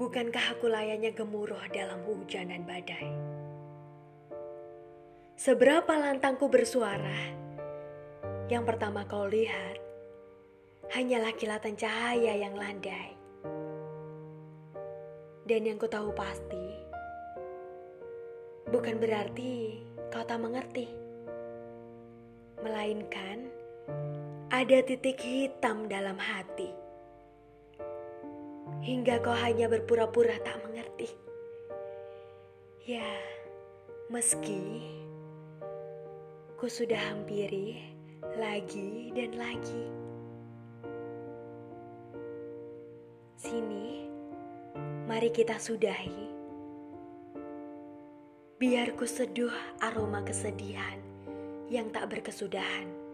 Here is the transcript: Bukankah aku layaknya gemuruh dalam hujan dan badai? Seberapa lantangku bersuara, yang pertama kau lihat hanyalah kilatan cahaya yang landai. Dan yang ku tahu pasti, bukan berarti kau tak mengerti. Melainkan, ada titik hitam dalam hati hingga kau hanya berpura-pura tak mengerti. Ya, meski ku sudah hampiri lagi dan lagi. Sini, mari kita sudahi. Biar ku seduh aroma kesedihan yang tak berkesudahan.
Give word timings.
Bukankah 0.00 0.56
aku 0.56 0.72
layaknya 0.72 1.12
gemuruh 1.12 1.60
dalam 1.76 2.00
hujan 2.08 2.48
dan 2.48 2.64
badai? 2.64 3.12
Seberapa 5.36 5.92
lantangku 5.92 6.48
bersuara, 6.48 7.36
yang 8.48 8.64
pertama 8.64 9.04
kau 9.04 9.28
lihat 9.28 9.76
hanyalah 10.96 11.36
kilatan 11.36 11.76
cahaya 11.76 12.32
yang 12.32 12.56
landai. 12.56 13.12
Dan 15.44 15.68
yang 15.68 15.76
ku 15.76 15.84
tahu 15.84 16.16
pasti, 16.16 16.80
bukan 18.72 18.96
berarti 18.96 19.84
kau 20.08 20.24
tak 20.24 20.40
mengerti. 20.40 20.88
Melainkan, 22.64 23.52
ada 24.48 24.80
titik 24.80 25.20
hitam 25.20 25.92
dalam 25.92 26.16
hati 26.16 26.88
hingga 28.80 29.20
kau 29.20 29.36
hanya 29.36 29.68
berpura-pura 29.68 30.36
tak 30.40 30.60
mengerti. 30.64 31.08
Ya, 32.88 33.06
meski 34.08 34.84
ku 36.60 36.68
sudah 36.68 37.00
hampiri 37.12 37.80
lagi 38.36 39.12
dan 39.16 39.32
lagi. 39.36 39.84
Sini, 43.40 44.04
mari 45.08 45.32
kita 45.32 45.56
sudahi. 45.56 46.28
Biar 48.60 48.92
ku 48.92 49.08
seduh 49.08 49.52
aroma 49.80 50.20
kesedihan 50.20 51.00
yang 51.72 51.88
tak 51.88 52.12
berkesudahan. 52.12 53.09